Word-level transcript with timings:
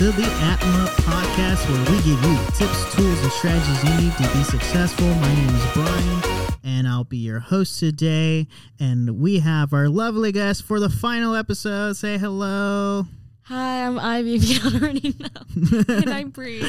to 0.00 0.06
the 0.12 0.24
Atma 0.24 0.86
podcast 1.02 1.68
where 1.68 1.90
we 1.90 1.96
give 1.98 2.24
you 2.24 2.34
the 2.34 2.52
tips, 2.56 2.94
tools, 2.94 3.20
and 3.20 3.32
strategies 3.32 3.84
you 3.84 4.00
need 4.00 4.12
to 4.14 4.34
be 4.34 4.42
successful. 4.44 5.06
My 5.06 5.34
name 5.34 5.54
is 5.54 5.72
Brian 5.74 6.56
and 6.64 6.88
I'll 6.88 7.04
be 7.04 7.18
your 7.18 7.40
host 7.40 7.78
today. 7.78 8.46
And 8.78 9.20
we 9.20 9.40
have 9.40 9.74
our 9.74 9.90
lovely 9.90 10.32
guest 10.32 10.64
for 10.64 10.80
the 10.80 10.88
final 10.88 11.34
episode. 11.34 11.98
Say 11.98 12.16
hello. 12.16 13.04
Hi, 13.42 13.84
I'm 13.84 13.98
Ivy. 13.98 14.36
If 14.36 14.48
you 14.48 14.70
already 14.74 15.14
know, 15.20 15.84
and 15.86 16.08
I'm 16.08 16.30
Bree. 16.30 16.64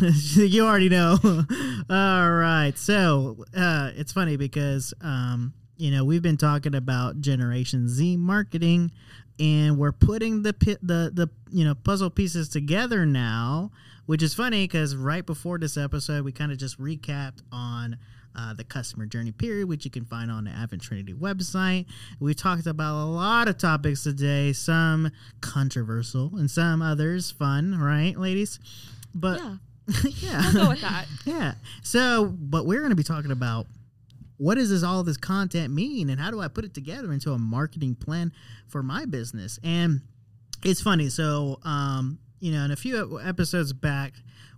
you 0.34 0.66
already 0.66 0.88
know. 0.88 1.16
All 1.88 2.32
right. 2.32 2.72
So 2.74 3.44
uh, 3.56 3.92
it's 3.94 4.10
funny 4.10 4.36
because, 4.36 4.92
um, 5.00 5.54
you 5.76 5.92
know, 5.92 6.04
we've 6.04 6.22
been 6.22 6.38
talking 6.38 6.74
about 6.74 7.20
Generation 7.20 7.88
Z 7.88 8.16
marketing 8.16 8.90
and 9.38 9.78
we're 9.78 9.92
putting 9.92 10.42
the 10.42 10.52
the 10.82 11.10
the 11.12 11.28
you 11.50 11.64
know 11.64 11.74
puzzle 11.74 12.10
pieces 12.10 12.48
together 12.48 13.04
now, 13.04 13.70
which 14.06 14.22
is 14.22 14.34
funny 14.34 14.64
because 14.64 14.94
right 14.96 15.24
before 15.24 15.58
this 15.58 15.76
episode, 15.76 16.24
we 16.24 16.32
kind 16.32 16.52
of 16.52 16.58
just 16.58 16.80
recapped 16.80 17.42
on 17.52 17.98
uh, 18.36 18.52
the 18.54 18.64
customer 18.64 19.06
journey 19.06 19.32
period, 19.32 19.68
which 19.68 19.84
you 19.84 19.90
can 19.90 20.04
find 20.04 20.30
on 20.30 20.44
the 20.44 20.50
Advent 20.50 20.82
Trinity 20.82 21.12
website. 21.12 21.86
We 22.20 22.34
talked 22.34 22.66
about 22.66 23.02
a 23.02 23.06
lot 23.06 23.48
of 23.48 23.58
topics 23.58 24.02
today, 24.02 24.52
some 24.52 25.10
controversial 25.40 26.32
and 26.36 26.50
some 26.50 26.82
others 26.82 27.30
fun, 27.30 27.78
right, 27.78 28.16
ladies? 28.18 28.58
But 29.14 29.40
yeah, 29.40 29.56
yeah, 30.16 30.42
I'll 30.44 30.52
go 30.52 30.68
with 30.70 30.80
that. 30.80 31.06
yeah. 31.24 31.54
So, 31.82 32.26
but 32.26 32.66
we're 32.66 32.80
going 32.80 32.90
to 32.90 32.96
be 32.96 33.02
talking 33.02 33.30
about 33.30 33.66
what 34.36 34.56
does 34.56 34.70
this 34.70 34.82
all 34.82 35.02
this 35.04 35.16
content 35.16 35.72
mean 35.72 36.10
and 36.10 36.20
how 36.20 36.30
do 36.30 36.40
I 36.40 36.48
put 36.48 36.64
it 36.64 36.74
together 36.74 37.12
into 37.12 37.32
a 37.32 37.38
marketing 37.38 37.94
plan 37.94 38.32
for 38.66 38.82
my 38.82 39.04
business? 39.04 39.58
And 39.62 40.00
it's 40.64 40.80
funny. 40.80 41.08
So, 41.08 41.60
um, 41.64 42.18
you 42.40 42.52
know, 42.52 42.64
in 42.64 42.70
a 42.70 42.76
few 42.76 43.20
episodes 43.20 43.72
back, 43.72 44.14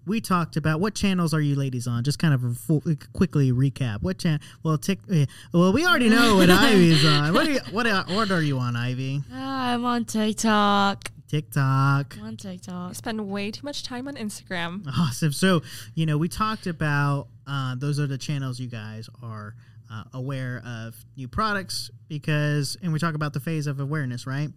we 0.06 0.20
talked 0.20 0.56
about 0.56 0.78
what 0.80 0.94
channels 0.94 1.34
are 1.34 1.40
you 1.40 1.56
ladies 1.56 1.86
on? 1.88 2.04
Just 2.04 2.18
kind 2.20 2.32
of 2.32 2.56
full, 2.58 2.80
quickly 3.12 3.50
recap. 3.50 4.02
What 4.02 4.18
channel? 4.18 4.38
Well, 4.62 4.78
tick. 4.78 5.00
eh, 5.12 5.26
Well, 5.52 5.72
we 5.72 5.84
already 5.84 6.08
know 6.08 6.36
what 6.36 6.48
Ivy's 6.50 7.04
on. 7.04 7.34
What 7.34 7.46
are 7.48 7.50
you, 7.50 7.60
what 7.72 7.86
uh, 7.88 8.04
what 8.06 8.30
are 8.30 8.40
you 8.42 8.58
on, 8.58 8.76
Ivy? 8.76 9.22
Ah, 9.32 9.72
I'm 9.74 9.84
on 9.84 10.04
TikTok. 10.04 11.10
TikTok. 11.28 12.16
I'm 12.18 12.24
on 12.24 12.32
I 12.34 12.36
TikTok. 12.36 12.94
spend 12.94 13.28
way 13.28 13.50
too 13.50 13.64
much 13.64 13.82
time 13.82 14.08
on 14.08 14.14
Instagram. 14.14 14.86
Awesome. 14.98 15.32
So, 15.32 15.62
you 15.94 16.06
know, 16.06 16.18
we 16.18 16.28
talked 16.28 16.66
about 16.66 17.28
uh, 17.46 17.74
those 17.76 17.98
are 18.00 18.06
the 18.06 18.18
channels 18.18 18.58
you 18.60 18.68
guys 18.68 19.08
are 19.22 19.54
uh, 19.90 20.04
aware 20.14 20.62
of 20.66 20.96
new 21.16 21.28
products 21.28 21.90
because, 22.08 22.76
and 22.82 22.92
we 22.92 22.98
talk 22.98 23.14
about 23.14 23.32
the 23.32 23.40
phase 23.40 23.66
of 23.66 23.78
awareness, 23.80 24.26
right? 24.26 24.50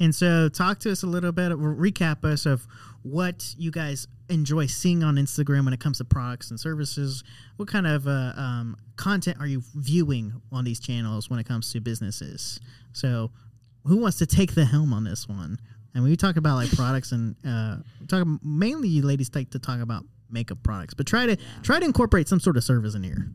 And 0.00 0.14
so, 0.14 0.48
talk 0.48 0.78
to 0.80 0.92
us 0.92 1.02
a 1.02 1.06
little 1.06 1.32
bit, 1.32 1.50
recap 1.52 2.24
us 2.24 2.46
of 2.46 2.66
what 3.02 3.54
you 3.56 3.70
guys 3.70 4.06
enjoy 4.28 4.66
seeing 4.66 5.02
on 5.02 5.16
Instagram 5.16 5.64
when 5.64 5.74
it 5.74 5.80
comes 5.80 5.98
to 5.98 6.04
products 6.04 6.50
and 6.50 6.60
services. 6.60 7.24
What 7.56 7.68
kind 7.68 7.86
of 7.86 8.06
uh, 8.06 8.32
um, 8.36 8.76
content 8.96 9.38
are 9.40 9.46
you 9.46 9.62
viewing 9.74 10.40
on 10.52 10.64
these 10.64 10.78
channels 10.78 11.28
when 11.30 11.38
it 11.40 11.46
comes 11.46 11.72
to 11.72 11.80
businesses? 11.80 12.60
So, 12.92 13.30
who 13.84 13.96
wants 13.96 14.18
to 14.18 14.26
take 14.26 14.54
the 14.54 14.64
helm 14.66 14.92
on 14.92 15.04
this 15.04 15.28
one? 15.28 15.58
And 15.98 16.04
when 16.04 16.12
we 16.12 16.16
talk 16.16 16.36
about 16.36 16.54
like 16.54 16.70
products 16.70 17.10
and 17.10 17.34
uh, 17.44 17.78
we 18.00 18.06
talk 18.06 18.24
mainly 18.40 18.88
you 18.88 19.02
ladies 19.02 19.34
like 19.34 19.50
to 19.50 19.58
talk 19.58 19.80
about 19.80 20.04
makeup 20.30 20.62
products, 20.62 20.94
but 20.94 21.08
try 21.08 21.26
to 21.26 21.36
try 21.64 21.80
to 21.80 21.84
incorporate 21.84 22.28
some 22.28 22.38
sort 22.38 22.56
of 22.56 22.62
service 22.62 22.94
in 22.94 23.02
here. 23.02 23.26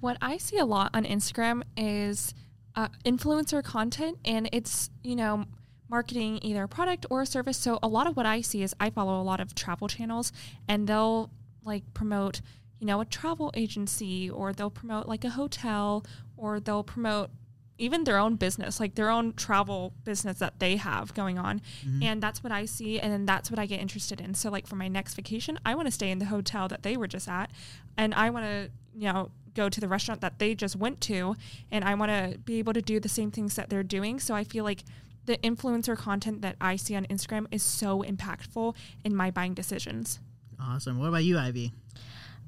What 0.00 0.16
I 0.22 0.38
see 0.38 0.56
a 0.56 0.64
lot 0.64 0.92
on 0.94 1.04
Instagram 1.04 1.64
is 1.76 2.32
uh, 2.76 2.88
influencer 3.04 3.62
content, 3.62 4.16
and 4.24 4.48
it's, 4.52 4.88
you 5.04 5.16
know, 5.16 5.44
marketing 5.90 6.38
either 6.40 6.62
a 6.62 6.68
product 6.68 7.04
or 7.10 7.20
a 7.20 7.26
service. 7.26 7.58
So 7.58 7.78
a 7.82 7.88
lot 7.88 8.06
of 8.06 8.16
what 8.16 8.24
I 8.24 8.40
see 8.40 8.62
is 8.62 8.74
I 8.80 8.88
follow 8.88 9.20
a 9.20 9.22
lot 9.22 9.40
of 9.40 9.54
travel 9.54 9.86
channels, 9.86 10.32
and 10.66 10.86
they'll 10.86 11.30
like 11.62 11.82
promote, 11.92 12.40
you 12.80 12.86
know, 12.86 13.02
a 13.02 13.04
travel 13.04 13.50
agency, 13.54 14.30
or 14.30 14.54
they'll 14.54 14.70
promote 14.70 15.08
like 15.08 15.24
a 15.24 15.30
hotel, 15.30 16.06
or 16.38 16.58
they'll 16.58 16.84
promote 16.84 17.28
even 17.78 18.04
their 18.04 18.18
own 18.18 18.36
business, 18.36 18.80
like 18.80 18.94
their 18.94 19.10
own 19.10 19.32
travel 19.34 19.92
business 20.04 20.38
that 20.38 20.58
they 20.60 20.76
have 20.76 21.12
going 21.14 21.38
on. 21.38 21.60
Mm-hmm. 21.86 22.02
And 22.02 22.22
that's 22.22 22.42
what 22.42 22.52
I 22.52 22.64
see. 22.64 22.98
And 22.98 23.12
then 23.12 23.26
that's 23.26 23.50
what 23.50 23.58
I 23.58 23.66
get 23.66 23.80
interested 23.80 24.20
in. 24.20 24.34
So, 24.34 24.50
like 24.50 24.66
for 24.66 24.76
my 24.76 24.88
next 24.88 25.14
vacation, 25.14 25.58
I 25.64 25.74
want 25.74 25.86
to 25.86 25.92
stay 25.92 26.10
in 26.10 26.18
the 26.18 26.26
hotel 26.26 26.68
that 26.68 26.82
they 26.82 26.96
were 26.96 27.06
just 27.06 27.28
at. 27.28 27.50
And 27.96 28.14
I 28.14 28.30
want 28.30 28.44
to, 28.46 28.70
you 28.94 29.12
know, 29.12 29.30
go 29.54 29.68
to 29.68 29.80
the 29.80 29.88
restaurant 29.88 30.20
that 30.20 30.38
they 30.38 30.54
just 30.54 30.76
went 30.76 31.00
to. 31.02 31.36
And 31.70 31.84
I 31.84 31.94
want 31.94 32.10
to 32.10 32.38
be 32.38 32.58
able 32.58 32.72
to 32.72 32.82
do 32.82 33.00
the 33.00 33.08
same 33.08 33.30
things 33.30 33.54
that 33.56 33.68
they're 33.68 33.82
doing. 33.82 34.20
So, 34.20 34.34
I 34.34 34.44
feel 34.44 34.64
like 34.64 34.84
the 35.26 35.36
influencer 35.38 35.96
content 35.96 36.42
that 36.42 36.56
I 36.60 36.76
see 36.76 36.94
on 36.94 37.04
Instagram 37.06 37.46
is 37.50 37.62
so 37.62 38.02
impactful 38.02 38.74
in 39.04 39.14
my 39.14 39.30
buying 39.30 39.54
decisions. 39.54 40.20
Awesome. 40.60 40.98
What 40.98 41.08
about 41.08 41.24
you, 41.24 41.36
Ivy? 41.36 41.72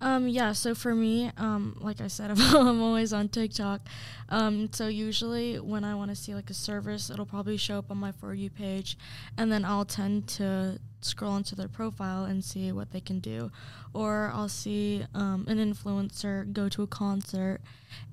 Um, 0.00 0.28
yeah. 0.28 0.52
So 0.52 0.74
for 0.74 0.94
me, 0.94 1.30
um, 1.36 1.76
like 1.80 2.00
I 2.00 2.06
said, 2.06 2.30
I'm 2.38 2.80
always 2.82 3.12
on 3.12 3.28
TikTok. 3.28 3.80
Um, 4.28 4.70
so 4.72 4.86
usually 4.86 5.58
when 5.58 5.84
I 5.84 5.94
want 5.94 6.10
to 6.10 6.16
see 6.16 6.34
like 6.34 6.50
a 6.50 6.54
service, 6.54 7.10
it'll 7.10 7.26
probably 7.26 7.56
show 7.56 7.78
up 7.78 7.90
on 7.90 7.96
my 7.98 8.12
for 8.12 8.34
you 8.34 8.50
page, 8.50 8.96
and 9.36 9.50
then 9.50 9.64
I'll 9.64 9.84
tend 9.84 10.28
to 10.28 10.78
scroll 11.00 11.36
into 11.36 11.54
their 11.54 11.68
profile 11.68 12.24
and 12.24 12.44
see 12.44 12.72
what 12.72 12.90
they 12.90 13.00
can 13.00 13.20
do, 13.20 13.50
or 13.94 14.30
I'll 14.34 14.48
see 14.48 15.04
um, 15.14 15.46
an 15.48 15.58
influencer 15.58 16.52
go 16.52 16.68
to 16.68 16.82
a 16.82 16.86
concert, 16.86 17.60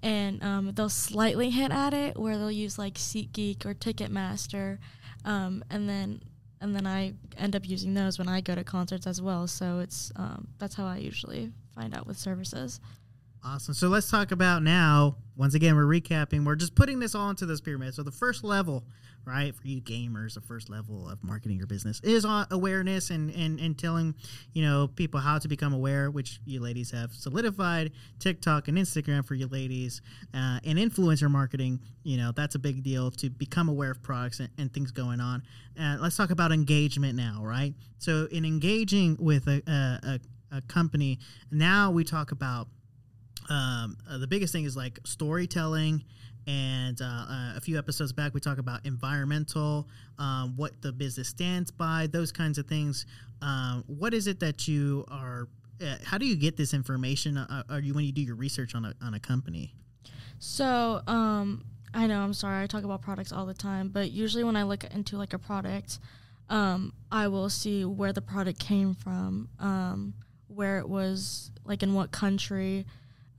and 0.01 0.41
um, 0.44 0.72
they'll 0.74 0.90
slightly 0.90 1.50
hint 1.50 1.74
at 1.74 1.94
it 1.94 2.18
where 2.18 2.38
they'll 2.38 2.51
use 2.51 2.79
like 2.79 2.95
SeatGeek 2.95 3.66
or 3.66 3.74
Ticketmaster, 3.74 4.79
um, 5.24 5.63
and 5.69 5.88
then 5.88 6.22
and 6.62 6.74
then 6.74 6.88
I 6.88 7.13
end 7.38 7.56
up 7.56 7.68
using 7.68 7.94
those 7.94 8.18
when 8.18 8.29
I 8.29 8.41
go 8.41 8.56
to 8.56 8.63
concerts 8.63 9.06
as 9.06 9.22
well. 9.22 9.45
So 9.45 9.79
it's 9.79 10.12
um, 10.16 10.47
that's 10.57 10.75
how 10.75 10.85
I 10.85 10.97
usually 10.97 11.51
find 11.75 11.96
out 11.96 12.08
with 12.08 12.18
services. 12.18 12.80
Awesome. 13.44 13.75
So 13.75 13.90
let's 13.90 14.09
talk 14.09 14.31
about 14.31 14.63
now. 14.63 15.18
Once 15.36 15.53
again, 15.53 15.75
we're 15.75 15.84
recapping. 15.84 16.44
We're 16.46 16.56
just 16.56 16.74
putting 16.74 17.00
this 17.00 17.13
all 17.13 17.30
into 17.30 17.46
this 17.46 17.62
pyramid. 17.62 17.94
So 17.94 18.02
the 18.02 18.12
first 18.12 18.44
level, 18.44 18.86
right, 19.24 19.53
for 19.53 19.68
you 19.68 19.81
gamers, 19.81 20.34
the 20.34 20.41
first 20.41 20.68
level 20.68 21.08
of 21.08 21.24
marketing 21.24 21.58
your 21.58 21.68
business 21.68 22.02
is 22.03 22.25
awareness 22.50 23.12
and, 23.12 23.30
and, 23.36 23.59
and 23.59 23.78
telling, 23.78 24.16
you 24.53 24.63
know, 24.63 24.88
people 24.88 25.19
how 25.19 25.38
to 25.38 25.47
become 25.47 25.74
aware, 25.74 26.09
which 26.09 26.40
you 26.46 26.59
ladies 26.59 26.90
have 26.90 27.13
solidified. 27.13 27.92
TikTok 28.18 28.68
and 28.68 28.80
Instagram 28.80 29.24
for 29.24 29.36
you 29.36 29.46
ladies. 29.46 30.02
Uh, 30.34 30.59
and 30.66 30.80
influencer 30.80 31.30
marketing, 31.30 31.80
you 32.02 32.18
know, 32.18 32.31
that's 32.31 32.56
a 32.56 32.59
big 32.59 32.81
deal 32.81 33.12
to 33.12 33.30
become 33.30 33.69
aware 33.69 33.92
of 33.92 34.02
products 34.02 34.40
and, 34.40 34.50
and 34.57 34.74
things 34.74 34.90
going 34.90 35.19
on. 35.19 35.44
Uh, 35.80 35.97
let's 36.00 36.18
talk 36.18 36.31
about 36.31 36.52
engagement 36.52 37.16
now, 37.16 37.42
right? 37.44 37.75
So 38.00 38.28
in 38.31 38.44
engaging 38.44 39.18
with 39.19 39.47
a, 39.47 39.62
a, 39.68 40.07
a 40.16 40.19
a 40.51 40.61
company. 40.61 41.19
Now 41.51 41.91
we 41.91 42.03
talk 42.03 42.31
about 42.31 42.67
um, 43.50 43.97
uh, 44.09 44.17
the 44.17 44.28
biggest 44.28 44.53
thing 44.53 44.66
is 44.66 44.75
like 44.75 45.00
storytelling. 45.06 46.03
And 46.47 47.01
uh, 47.01 47.06
uh, 47.06 47.53
a 47.56 47.61
few 47.61 47.78
episodes 47.78 48.13
back, 48.13 48.35
we 48.35 48.39
talk 48.39 48.59
about 48.59 48.85
environmental, 48.85 49.88
um, 50.19 50.53
what 50.56 50.79
the 50.81 50.91
business 50.91 51.28
stands 51.28 51.72
by, 51.72 52.07
those 52.11 52.31
kinds 52.31 52.59
of 52.59 52.67
things. 52.67 53.07
Um, 53.41 53.83
what 53.88 54.13
is 54.13 54.28
it 54.28 54.39
that 54.41 54.67
you 54.67 55.06
are? 55.07 55.47
Uh, 55.81 55.95
how 56.03 56.17
do 56.17 56.25
you 56.25 56.35
get 56.35 56.56
this 56.56 56.73
information? 56.73 57.38
Uh, 57.38 57.63
are 57.69 57.79
you 57.79 57.95
when 57.95 58.06
you 58.06 58.12
do 58.12 58.22
your 58.22 58.35
research 58.35 58.75
on 58.75 58.85
a 58.85 58.94
on 59.01 59.16
a 59.16 59.19
company? 59.19 59.73
So 60.38 61.01
um, 61.07 61.66
I 61.94 62.07
know 62.07 62.19
I'm 62.19 62.33
sorry 62.33 62.63
I 62.63 62.67
talk 62.67 62.83
about 62.83 63.01
products 63.01 63.31
all 63.31 63.45
the 63.45 63.53
time, 63.53 63.89
but 63.89 64.12
usually 64.12 64.44
when 64.44 64.56
I 64.56 64.63
look 64.63 64.83
into 64.83 65.18
like 65.18 65.33
a 65.33 65.39
product, 65.39 65.97
um, 66.50 66.94
I 67.12 67.27
will 67.27 67.50
see 67.50 67.86
where 67.86 68.13
the 68.13 68.21
product 68.21 68.59
came 68.59 68.94
from, 68.94 69.50
um, 69.59 70.13
where 70.56 70.80
it 70.80 70.90
was 70.90 71.52
like 71.66 71.84
in 71.84 71.94
what 71.94 72.12
country, 72.12 72.86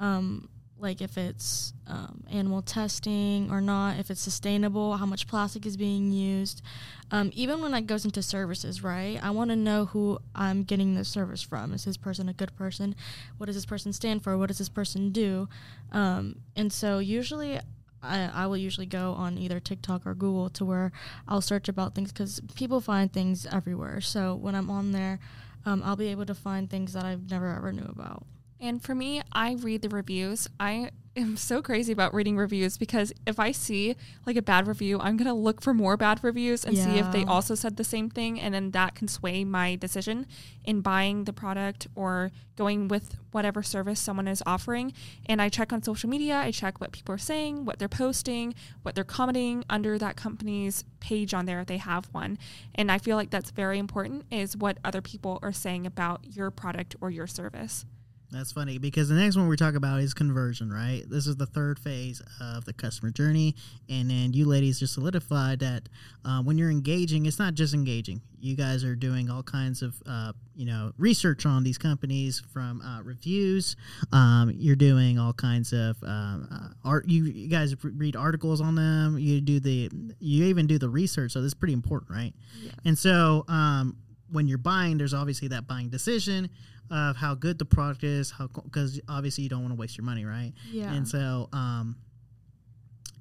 um, 0.00 0.48
like 0.78 1.00
if 1.00 1.16
it's 1.16 1.72
um, 1.86 2.22
animal 2.30 2.60
testing 2.60 3.50
or 3.50 3.60
not, 3.60 3.98
if 3.98 4.10
it's 4.10 4.20
sustainable, 4.20 4.96
how 4.96 5.06
much 5.06 5.26
plastic 5.26 5.64
is 5.64 5.76
being 5.76 6.10
used. 6.12 6.62
Um, 7.10 7.30
even 7.34 7.62
when 7.62 7.72
it 7.72 7.86
goes 7.86 8.04
into 8.04 8.22
services, 8.22 8.82
right? 8.82 9.18
I 9.22 9.30
want 9.30 9.50
to 9.50 9.56
know 9.56 9.86
who 9.86 10.18
I'm 10.34 10.64
getting 10.64 10.94
this 10.94 11.08
service 11.08 11.40
from. 11.40 11.72
Is 11.72 11.84
this 11.84 11.96
person 11.96 12.28
a 12.28 12.34
good 12.34 12.54
person? 12.56 12.94
What 13.38 13.46
does 13.46 13.54
this 13.54 13.64
person 13.66 13.92
stand 13.92 14.22
for? 14.22 14.36
What 14.36 14.48
does 14.48 14.58
this 14.58 14.68
person 14.68 15.12
do? 15.12 15.48
Um, 15.92 16.40
and 16.56 16.72
so 16.72 16.98
usually 16.98 17.60
I, 18.02 18.30
I 18.32 18.46
will 18.46 18.56
usually 18.56 18.86
go 18.86 19.12
on 19.12 19.38
either 19.38 19.60
TikTok 19.60 20.06
or 20.06 20.14
Google 20.14 20.50
to 20.50 20.64
where 20.64 20.92
I'll 21.26 21.40
search 21.40 21.68
about 21.68 21.94
things 21.94 22.12
because 22.12 22.40
people 22.54 22.80
find 22.80 23.12
things 23.12 23.46
everywhere. 23.46 24.00
So 24.00 24.34
when 24.34 24.54
I'm 24.54 24.70
on 24.70 24.92
there, 24.92 25.18
um, 25.66 25.82
I'll 25.84 25.96
be 25.96 26.08
able 26.08 26.26
to 26.26 26.34
find 26.34 26.70
things 26.70 26.94
that 26.94 27.04
I've 27.04 27.30
never 27.30 27.54
ever 27.54 27.72
knew 27.72 27.88
about. 27.88 28.24
And 28.60 28.82
for 28.82 28.94
me, 28.94 29.22
I 29.32 29.54
read 29.54 29.82
the 29.82 29.88
reviews. 29.88 30.48
I 30.58 30.90
am 31.16 31.36
so 31.36 31.62
crazy 31.62 31.92
about 31.92 32.12
reading 32.12 32.36
reviews 32.36 32.76
because 32.76 33.12
if 33.26 33.40
I 33.40 33.50
see 33.50 33.96
like 34.26 34.36
a 34.36 34.42
bad 34.42 34.66
review, 34.66 35.00
I'm 35.00 35.16
going 35.16 35.28
to 35.28 35.34
look 35.34 35.62
for 35.62 35.72
more 35.72 35.96
bad 35.96 36.22
reviews 36.22 36.64
and 36.64 36.76
see 36.76 36.98
if 36.98 37.10
they 37.10 37.24
also 37.24 37.54
said 37.54 37.76
the 37.76 37.84
same 37.84 38.10
thing. 38.10 38.38
And 38.38 38.54
then 38.54 38.70
that 38.72 38.94
can 38.94 39.08
sway 39.08 39.44
my 39.44 39.76
decision 39.76 40.26
in 40.64 40.82
buying 40.82 41.24
the 41.24 41.32
product 41.32 41.86
or 41.94 42.30
going 42.56 42.88
with 42.88 43.16
whatever 43.30 43.62
service 43.62 43.98
someone 43.98 44.28
is 44.28 44.42
offering. 44.46 44.92
And 45.26 45.40
I 45.40 45.48
check 45.48 45.72
on 45.72 45.82
social 45.82 46.10
media, 46.10 46.36
I 46.36 46.50
check 46.50 46.80
what 46.80 46.92
people 46.92 47.14
are 47.14 47.18
saying, 47.18 47.64
what 47.64 47.78
they're 47.78 47.88
posting, 47.88 48.54
what 48.82 48.94
they're 48.94 49.04
commenting 49.04 49.64
under 49.70 49.98
that 49.98 50.16
company's 50.16 50.84
page 51.00 51.32
on 51.32 51.46
there 51.46 51.60
if 51.60 51.66
they 51.66 51.78
have 51.78 52.06
one. 52.12 52.38
And 52.74 52.92
I 52.92 52.98
feel 52.98 53.16
like 53.16 53.30
that's 53.30 53.50
very 53.50 53.78
important 53.78 54.24
is 54.30 54.56
what 54.56 54.78
other 54.84 55.00
people 55.00 55.38
are 55.42 55.52
saying 55.52 55.86
about 55.86 56.36
your 56.36 56.50
product 56.50 56.96
or 57.00 57.10
your 57.10 57.26
service. 57.26 57.86
That's 58.32 58.50
funny 58.52 58.78
because 58.78 59.08
the 59.08 59.14
next 59.14 59.36
one 59.36 59.46
we're 59.46 59.56
talking 59.56 59.76
about 59.76 60.00
is 60.00 60.12
conversion, 60.12 60.72
right? 60.72 61.04
This 61.08 61.26
is 61.26 61.36
the 61.36 61.46
third 61.46 61.78
phase 61.78 62.20
of 62.40 62.64
the 62.64 62.72
customer 62.72 63.10
journey. 63.10 63.54
And 63.88 64.10
then 64.10 64.32
you 64.32 64.46
ladies 64.46 64.80
just 64.80 64.94
solidified 64.94 65.60
that 65.60 65.88
uh, 66.24 66.42
when 66.42 66.58
you're 66.58 66.70
engaging, 66.70 67.26
it's 67.26 67.38
not 67.38 67.54
just 67.54 67.72
engaging. 67.72 68.20
You 68.40 68.56
guys 68.56 68.84
are 68.84 68.96
doing 68.96 69.30
all 69.30 69.42
kinds 69.42 69.80
of, 69.80 69.94
uh, 70.06 70.32
you 70.54 70.66
know, 70.66 70.92
research 70.98 71.46
on 71.46 71.62
these 71.62 71.78
companies 71.78 72.42
from 72.52 72.80
uh, 72.80 73.02
reviews. 73.02 73.76
Um, 74.12 74.52
you're 74.54 74.76
doing 74.76 75.18
all 75.18 75.32
kinds 75.32 75.72
of 75.72 75.96
um, 76.02 76.48
uh, 76.50 76.88
art. 76.88 77.08
You, 77.08 77.24
you 77.24 77.48
guys 77.48 77.76
read 77.82 78.16
articles 78.16 78.60
on 78.60 78.74
them. 78.74 79.18
You 79.18 79.40
do 79.40 79.60
the, 79.60 79.88
you 80.18 80.44
even 80.46 80.66
do 80.66 80.78
the 80.78 80.88
research. 80.88 81.32
So 81.32 81.40
this 81.40 81.48
is 81.48 81.54
pretty 81.54 81.74
important, 81.74 82.10
right? 82.10 82.34
Yeah. 82.60 82.72
And 82.84 82.98
so 82.98 83.44
um, 83.48 83.96
when 84.30 84.48
you're 84.48 84.58
buying, 84.58 84.98
there's 84.98 85.14
obviously 85.14 85.48
that 85.48 85.66
buying 85.66 85.88
decision 85.88 86.50
of 86.90 87.16
how 87.16 87.34
good 87.34 87.58
the 87.58 87.64
product 87.64 88.04
is, 88.04 88.30
how 88.30 88.48
because 88.48 89.00
obviously 89.08 89.44
you 89.44 89.50
don't 89.50 89.62
want 89.62 89.72
to 89.72 89.78
waste 89.78 89.96
your 89.96 90.04
money, 90.04 90.24
right? 90.24 90.52
Yeah. 90.70 90.92
And 90.92 91.06
so, 91.06 91.48
um, 91.52 91.96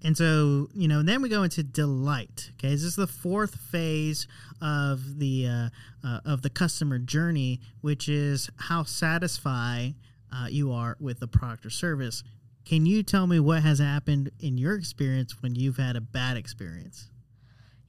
and 0.04 0.16
so 0.16 0.69
you 0.74 0.88
know, 0.88 1.02
then 1.02 1.22
we 1.22 1.30
go 1.30 1.44
into 1.44 1.63
delight. 1.63 2.52
Okay, 2.54 2.69
this 2.69 2.84
is 2.84 2.96
the 2.96 3.07
fourth 3.07 3.56
phase 3.56 4.28
of 4.62 5.19
the 5.19 5.48
uh, 5.48 5.69
uh, 6.07 6.19
of 6.25 6.42
the 6.42 6.50
customer 6.50 7.00
journey, 7.00 7.60
which 7.81 8.08
is 8.08 8.50
how 8.58 8.84
satisfied 8.84 9.96
uh, 10.31 10.48
you 10.48 10.72
are 10.72 10.96
with 11.00 11.19
the 11.19 11.28
product 11.28 11.66
or 11.66 11.69
service. 11.69 12.24
Can 12.66 12.86
you 12.88 13.04
tell 13.04 13.28
me 13.28 13.40
what 13.40 13.62
has 13.62 13.78
happened 13.78 14.31
in 14.40 14.58
your 14.58 14.75
experience 14.75 15.42
when 15.42 15.56
you've 15.56 15.78
had 15.78 15.96
a 15.96 16.01
bad 16.01 16.36
experience? 16.36 17.10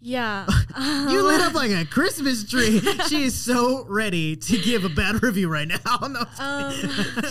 Yeah. 0.00 0.46
You 0.78 1.22
lit 1.22 1.40
up 1.40 1.54
like 1.54 1.70
a 1.70 1.86
Christmas 1.86 2.48
tree. 2.48 2.80
she 3.08 3.24
is 3.24 3.34
so 3.34 3.84
ready 3.88 4.36
to 4.36 4.58
give 4.58 4.84
a 4.84 4.88
bad 4.90 5.22
review 5.22 5.48
right 5.48 5.66
now. 5.66 5.76
No, 6.08 6.24
um, 6.38 6.72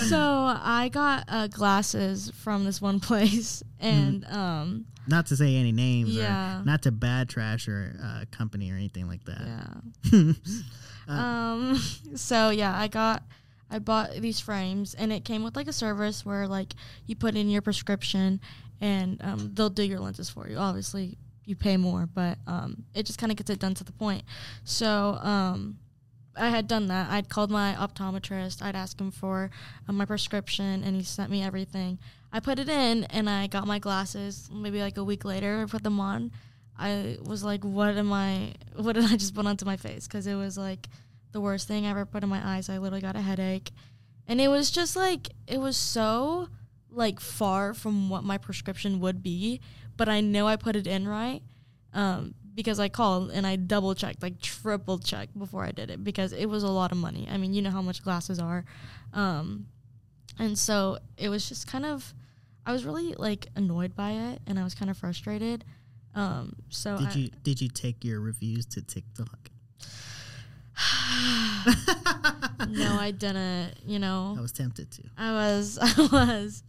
so 0.08 0.20
I 0.20 0.90
got 0.92 1.26
uh, 1.28 1.48
glasses 1.48 2.32
from 2.36 2.66
this 2.66 2.82
one 2.82 3.00
place, 3.00 3.62
and 3.80 4.26
um, 4.26 4.86
not 5.08 5.28
to 5.28 5.36
say 5.38 5.56
any 5.58 5.72
names, 5.72 6.10
Yeah. 6.16 6.62
or 6.62 6.66
not 6.66 6.82
to 6.84 6.92
bad 6.92 7.30
trash 7.30 7.68
or 7.68 8.00
uh, 8.04 8.26
company 8.32 8.72
or 8.72 8.76
anything 8.76 9.08
like 9.08 9.24
that. 9.26 9.42
yeah. 10.12 10.32
Uh, 11.08 11.12
um, 11.12 11.76
so 12.16 12.50
yeah, 12.50 12.76
I 12.76 12.88
got, 12.88 13.22
I 13.70 13.78
bought 13.78 14.14
these 14.14 14.40
frames, 14.40 14.96
and 14.96 15.14
it 15.14 15.24
came 15.24 15.44
with 15.44 15.56
like 15.56 15.68
a 15.68 15.74
service 15.74 16.26
where 16.26 16.48
like 16.48 16.74
you 17.06 17.16
put 17.16 17.36
in 17.36 17.48
your 17.48 17.62
prescription, 17.62 18.42
and 18.82 19.22
um, 19.24 19.52
they'll 19.54 19.70
do 19.70 19.84
your 19.84 20.00
lenses 20.00 20.32
for 20.32 20.50
you. 20.50 20.58
Obviously, 20.58 21.20
you 21.46 21.56
pay 21.56 21.78
more, 21.78 22.08
but 22.12 22.38
um, 22.48 22.84
it 22.94 23.06
just 23.06 23.20
kind 23.20 23.32
of 23.32 23.38
gets 23.38 23.50
it 23.50 23.60
done 23.60 23.74
to 23.76 23.84
the 23.84 23.92
point. 23.92 24.24
So 24.64 25.18
um, 25.22 25.78
I 26.36 26.50
had 26.50 26.68
done 26.68 26.88
that. 26.88 27.10
I'd 27.10 27.30
called 27.30 27.52
my 27.52 27.76
optometrist. 27.78 28.62
I'd 28.62 28.76
asked 28.76 29.00
him 29.00 29.12
for 29.12 29.50
uh, 29.88 29.94
my 29.94 30.06
prescription, 30.06 30.84
and 30.84 30.96
he 30.96 31.04
sent 31.04 31.32
me 31.32 31.44
everything. 31.44 32.00
I 32.32 32.40
put 32.40 32.60
it 32.60 32.70
in, 32.70 33.06
and 33.06 33.30
I 33.30 33.48
got 33.48 33.68
my 33.68 33.80
glasses. 33.80 34.50
Maybe 34.52 34.82
like 34.82 34.98
a 34.98 35.04
week 35.04 35.24
later, 35.24 35.62
I 35.62 35.70
put 35.70 35.84
them 35.84 36.00
on. 36.00 36.32
I 36.78 37.18
was 37.24 37.44
like, 37.44 37.64
"What 37.64 37.96
am 37.96 38.12
I? 38.12 38.54
What 38.76 38.94
did 38.94 39.06
I 39.12 39.16
just 39.16 39.36
put 39.36 39.46
onto 39.46 39.66
my 39.66 39.78
face?" 39.78 40.08
Because 40.08 40.28
it 40.28 40.36
was 40.36 40.58
like 40.58 40.90
the 41.32 41.42
worst 41.42 41.68
thing 41.68 41.86
I 41.86 41.92
ever 41.92 42.06
put 42.06 42.24
in 42.24 42.30
my 42.30 42.42
eyes. 42.44 42.70
I 42.70 42.78
literally 42.78 43.02
got 43.02 43.16
a 43.16 43.22
headache, 43.22 43.72
and 44.28 44.42
it 44.42 44.50
was 44.50 44.72
just 44.72 44.96
like 44.96 45.30
it 45.48 45.60
was 45.60 45.78
so 45.78 46.50
like 46.90 47.20
far 47.20 47.74
from 47.74 48.10
what 48.10 48.24
my 48.24 48.38
prescription 48.38 49.00
would 49.00 49.22
be. 49.22 49.62
But 49.98 50.10
I 50.10 50.22
know 50.22 50.48
I 50.48 50.56
put 50.56 50.76
it 50.76 50.88
in 50.88 51.08
right. 51.08 51.42
Um, 51.94 52.36
because 52.56 52.80
I 52.80 52.88
called 52.88 53.32
and 53.32 53.46
I 53.46 53.58
double 53.58 53.94
checked, 53.96 54.24
like 54.24 54.40
triple 54.42 54.98
checked 54.98 55.38
before 55.38 55.66
I 55.66 55.72
did 55.72 55.92
it 55.92 56.04
because 56.04 56.32
it 56.32 56.46
was 56.46 56.64
a 56.64 56.70
lot 56.70 56.92
of 56.92 56.98
money. 56.98 57.28
I 57.30 57.38
mean, 57.38 57.54
you 57.54 57.62
know 57.62 57.70
how 57.70 57.82
much 57.82 58.02
glasses 58.02 58.40
are. 58.40 58.64
Um, 59.14 59.68
and 60.40 60.58
so 60.58 60.98
it 61.18 61.30
was 61.30 61.48
just 61.50 61.68
kind 61.68 61.86
of, 61.86 62.14
I 62.66 62.72
was 62.72 62.86
really 62.86 63.14
like 63.14 63.48
annoyed 63.56 63.94
by 63.96 64.12
it 64.12 64.40
and 64.48 64.58
I 64.58 64.64
was 64.64 64.74
kind 64.74 64.90
of 64.90 64.98
frustrated. 64.98 65.66
Um, 66.16 66.56
so 66.70 66.98
did 66.98 67.08
I, 67.08 67.14
you 67.14 67.30
did 67.44 67.62
you 67.62 67.68
take 67.68 68.06
your 68.06 68.22
reviews 68.22 68.66
to 68.68 68.82
TikTok? 68.82 69.50
no, 72.70 72.98
I 72.98 73.14
didn't. 73.16 73.74
You 73.86 74.00
know, 74.00 74.36
I 74.38 74.42
was 74.42 74.54
tempted 74.54 74.92
to. 74.92 75.04
I 75.18 75.32
was, 75.34 75.78
I 75.82 76.08
was. 76.12 76.64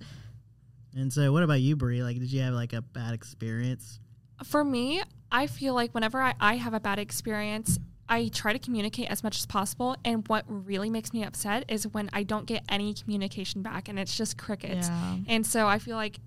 And 0.96 1.12
so, 1.12 1.30
what 1.32 1.42
about 1.42 1.60
you, 1.60 1.76
Brie? 1.76 2.02
Like, 2.02 2.18
did 2.18 2.32
you 2.32 2.40
have 2.40 2.54
like 2.54 2.72
a 2.72 2.82
bad 2.82 3.12
experience? 3.12 4.00
For 4.44 4.64
me, 4.64 5.02
I 5.30 5.46
feel 5.46 5.74
like 5.74 5.92
whenever 5.94 6.20
I, 6.20 6.34
I 6.40 6.56
have 6.56 6.74
a 6.74 6.80
bad 6.80 6.98
experience, 6.98 7.78
I 8.08 8.28
try 8.28 8.52
to 8.52 8.58
communicate 8.58 9.10
as 9.10 9.22
much 9.22 9.38
as 9.38 9.46
possible. 9.46 9.96
And 10.04 10.26
what 10.28 10.44
really 10.48 10.90
makes 10.90 11.12
me 11.12 11.24
upset 11.24 11.64
is 11.68 11.86
when 11.88 12.08
I 12.12 12.22
don't 12.22 12.46
get 12.46 12.62
any 12.68 12.94
communication 12.94 13.62
back 13.62 13.88
and 13.88 13.98
it's 13.98 14.16
just 14.16 14.38
crickets. 14.38 14.88
Yeah. 14.88 15.16
And 15.28 15.46
so 15.46 15.66
I 15.66 15.78
feel 15.78 15.96
like 15.96 16.20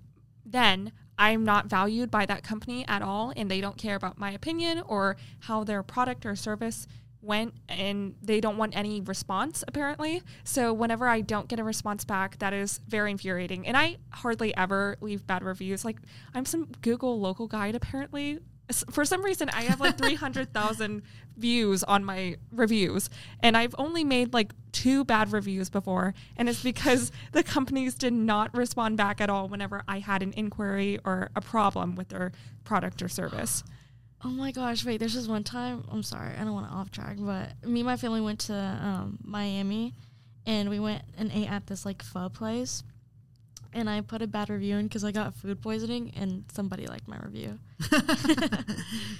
then 0.44 0.92
I'm 1.18 1.44
not 1.44 1.66
valued 1.66 2.10
by 2.10 2.26
that 2.26 2.42
company 2.42 2.86
at 2.88 3.02
all 3.02 3.32
and 3.36 3.50
they 3.50 3.60
don't 3.60 3.76
care 3.76 3.94
about 3.94 4.18
my 4.18 4.30
opinion 4.30 4.82
or 4.86 5.16
how 5.40 5.64
their 5.64 5.82
product 5.82 6.26
or 6.26 6.36
service 6.36 6.86
went 7.22 7.54
and 7.68 8.14
they 8.22 8.40
don't 8.40 8.56
want 8.56 8.76
any 8.76 9.00
response 9.00 9.62
apparently. 9.68 10.22
So 10.44 10.72
whenever 10.72 11.06
I 11.06 11.20
don't 11.20 11.48
get 11.48 11.60
a 11.60 11.64
response 11.64 12.04
back, 12.04 12.38
that 12.38 12.52
is 12.52 12.80
very 12.88 13.10
infuriating. 13.10 13.66
And 13.66 13.76
I 13.76 13.98
hardly 14.10 14.56
ever 14.56 14.96
leave 15.00 15.26
bad 15.26 15.42
reviews. 15.42 15.84
Like 15.84 15.98
I'm 16.34 16.44
some 16.44 16.68
Google 16.82 17.20
local 17.20 17.46
guide 17.46 17.74
apparently. 17.74 18.38
For 18.90 19.04
some 19.04 19.24
reason 19.24 19.48
I 19.50 19.62
have 19.62 19.80
like 19.80 19.98
300,000 19.98 21.02
views 21.36 21.82
on 21.82 22.04
my 22.04 22.36
reviews 22.52 23.10
and 23.40 23.56
I've 23.56 23.74
only 23.78 24.04
made 24.04 24.32
like 24.32 24.52
two 24.72 25.04
bad 25.04 25.32
reviews 25.32 25.68
before 25.68 26.14
and 26.36 26.48
it's 26.48 26.62
because 26.62 27.10
the 27.32 27.42
companies 27.42 27.94
did 27.94 28.12
not 28.12 28.54
respond 28.56 28.96
back 28.96 29.20
at 29.20 29.28
all 29.28 29.48
whenever 29.48 29.82
I 29.88 29.98
had 29.98 30.22
an 30.22 30.32
inquiry 30.36 30.98
or 31.04 31.30
a 31.34 31.40
problem 31.40 31.96
with 31.96 32.08
their 32.08 32.32
product 32.64 33.02
or 33.02 33.08
service. 33.08 33.64
Oh 34.22 34.28
my 34.28 34.52
gosh, 34.52 34.84
wait, 34.84 34.98
there's 34.98 35.14
this 35.14 35.28
one 35.28 35.44
time, 35.44 35.84
I'm 35.90 36.02
sorry, 36.02 36.34
I 36.36 36.44
don't 36.44 36.52
want 36.52 36.68
to 36.68 36.74
off 36.74 36.90
track, 36.90 37.16
but 37.18 37.52
me 37.66 37.80
and 37.80 37.86
my 37.86 37.96
family 37.96 38.20
went 38.20 38.40
to 38.40 38.54
um, 38.54 39.18
Miami 39.24 39.94
and 40.46 40.68
we 40.68 40.78
went 40.78 41.02
and 41.16 41.30
ate 41.32 41.50
at 41.50 41.66
this 41.66 41.86
like 41.86 42.02
pho 42.02 42.28
place. 42.28 42.82
And 43.72 43.88
I 43.88 44.00
put 44.00 44.20
a 44.20 44.26
bad 44.26 44.50
review 44.50 44.76
in 44.78 44.86
because 44.86 45.04
I 45.04 45.12
got 45.12 45.32
food 45.34 45.62
poisoning 45.62 46.12
and 46.16 46.44
somebody 46.52 46.88
liked 46.88 47.06
my 47.06 47.18
review. 47.22 47.56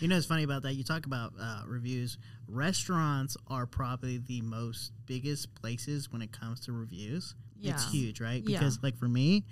you 0.00 0.08
know, 0.08 0.16
it's 0.16 0.26
funny 0.26 0.42
about 0.42 0.62
that. 0.62 0.74
You 0.74 0.82
talk 0.82 1.06
about 1.06 1.32
uh, 1.40 1.62
reviews. 1.66 2.18
Restaurants 2.48 3.36
are 3.46 3.64
probably 3.64 4.18
the 4.18 4.40
most 4.40 4.90
biggest 5.06 5.54
places 5.54 6.10
when 6.10 6.20
it 6.20 6.32
comes 6.32 6.58
to 6.60 6.72
reviews. 6.72 7.36
It's 7.62 7.92
huge, 7.92 8.20
right? 8.20 8.42
Yeah. 8.44 8.58
Because, 8.58 8.80
like, 8.82 8.98
for 8.98 9.06
me, 9.08 9.44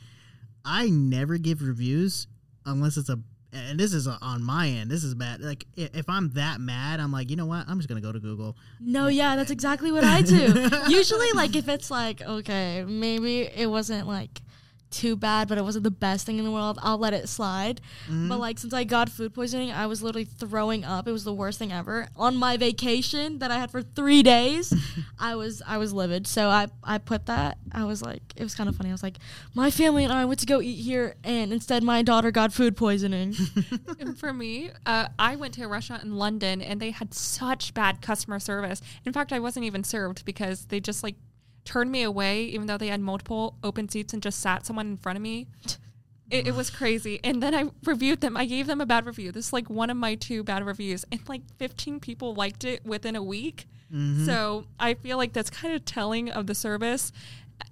I 0.65 0.89
never 0.91 1.39
give 1.39 1.63
reviews 1.63 2.27
unless 2.67 2.97
it's 2.97 3.09
a. 3.09 3.21
And 3.53 3.81
this 3.81 3.95
is 3.95 4.07
a, 4.07 4.19
on 4.21 4.43
my 4.43 4.69
end. 4.69 4.91
This 4.91 5.05
is 5.05 5.15
bad. 5.15 5.41
Like, 5.41 5.65
if 5.75 6.09
I'm 6.09 6.31
that 6.31 6.61
mad, 6.61 7.01
I'm 7.01 7.11
like, 7.11 7.31
you 7.31 7.37
know 7.37 7.47
what? 7.47 7.67
I'm 7.67 7.79
just 7.79 7.89
gonna 7.89 8.03
go 8.03 8.13
to 8.13 8.21
Google. 8.21 8.57
No, 8.79 9.09
yeah, 9.09 9.37
that's 9.37 9.51
eh. 9.51 9.55
exactly 9.55 9.91
what 9.91 10.05
I 10.05 10.21
do. 10.23 10.69
Usually, 10.89 11.33
like, 11.33 11.57
if 11.57 11.69
it's 11.69 11.91
like, 11.91 12.21
okay, 12.21 12.85
maybe 12.87 13.43
it 13.43 13.71
wasn't 13.71 14.07
like 14.07 14.43
too 14.91 15.17
bad, 15.17 15.49
but 15.49 15.59
it 15.59 15.63
wasn't 15.63 15.85
the 15.85 15.91
best 15.91 16.27
thing 16.27 16.39
in 16.39 16.45
the 16.45 16.51
world, 16.51 16.79
I'll 16.83 16.99
let 16.99 17.13
it 17.13 17.29
slide. 17.29 17.81
Mm-hmm. 18.07 18.29
But 18.29 18.41
like, 18.41 18.59
since 18.59 18.73
I 18.73 18.85
got 18.85 19.09
food 19.09 19.35
poisoning, 19.35 19.71
I 19.71 19.87
was 19.87 20.03
literally 20.03 20.25
throwing 20.25 20.85
up. 20.85 21.07
It 21.07 21.13
was 21.13 21.25
the 21.25 21.33
worst 21.33 21.59
thing 21.59 21.73
ever. 21.73 22.09
On 22.17 22.37
my 22.37 22.57
vacation 22.57 23.39
that 23.39 23.51
I 23.51 23.59
had 23.59 23.71
for 23.71 23.83
three 23.83 24.23
days, 24.23 24.73
I 25.19 25.35
was 25.35 25.63
I 25.67 25.79
was 25.79 25.93
livid. 25.93 26.27
So 26.27 26.49
I 26.49 26.69
I 26.83 26.99
put 26.99 27.27
that. 27.27 27.59
I 27.73 27.85
was 27.85 28.03
like, 28.03 28.23
it 28.37 28.43
was 28.43 28.55
kind 28.55 28.69
of 28.69 28.77
funny. 28.77 28.91
I 28.91 28.93
was 28.93 29.03
like, 29.03 29.19
my 29.55 29.71
family 29.71 30.05
and 30.05 30.13
I 30.13 30.25
went 30.25 30.41
to 30.41 30.47
go 30.47 30.61
eat 30.61 30.77
here, 30.77 31.15
and 31.25 31.53
instead 31.53 31.83
my 31.83 32.03
daughter 32.03 32.31
got 32.31 32.53
food 32.53 32.77
poisoning. 32.77 33.35
And 34.01 34.17
for 34.17 34.33
me, 34.33 34.71
uh, 34.87 35.09
I 35.19 35.37
went 35.37 35.55
to 35.55 35.63
a 35.63 35.69
restaurant 35.69 36.05
in 36.05 36.17
London 36.17 36.63
and 36.63 36.81
they 36.81 36.91
had 36.91 37.13
such 37.15 37.75
bad 37.75 38.01
customer 38.01 38.39
service. 38.39 38.81
In 39.05 39.13
fact, 39.13 39.33
I 39.33 39.41
wasn't 39.41 39.65
even 39.67 39.83
served 39.83 40.25
because 40.25 40.67
they 40.67 40.79
just 40.79 41.03
like 41.03 41.17
turned 41.65 41.91
me 41.91 42.03
away, 42.03 42.45
even 42.45 42.67
though 42.67 42.79
they 42.79 42.89
had 42.89 43.01
multiple 43.01 43.57
open 43.63 43.89
seats 43.89 44.13
and 44.13 44.23
just 44.23 44.41
sat 44.41 44.65
someone 44.67 44.87
in 44.87 44.97
front 44.97 45.17
of 45.17 45.23
me. 45.23 45.47
It, 46.31 46.49
it 46.49 46.55
was 46.55 46.69
crazy. 46.69 47.21
And 47.25 47.43
then 47.43 47.55
I 47.55 47.71
reviewed 47.87 48.21
them. 48.21 48.37
I 48.37 48.45
gave 48.45 48.67
them 48.67 48.83
a 48.83 48.85
bad 48.85 49.07
review. 49.07 49.33
This 49.33 49.47
is 49.47 49.53
like 49.55 49.71
one 49.71 49.89
of 49.89 49.97
my 49.97 50.15
two 50.15 50.45
bad 50.45 50.63
reviews. 50.63 51.07
And 51.11 51.27
like 51.27 51.41
15 51.57 52.01
people 52.01 52.35
liked 52.35 52.65
it 52.67 52.85
within 52.85 53.17
a 53.17 53.23
week. 53.23 53.67
Mm-hmm. 53.91 54.27
So 54.27 54.67
I 54.79 54.93
feel 54.93 55.17
like 55.17 55.33
that's 55.33 55.49
kind 55.49 55.75
of 55.75 55.87
telling 55.87 56.29
of 56.29 56.47
the 56.47 56.55
service. 56.55 57.13